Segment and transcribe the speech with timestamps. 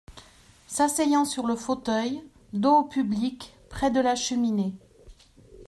[0.65, 4.73] S’asseyant sur le fauteuil, dos au public, près de la cheminée.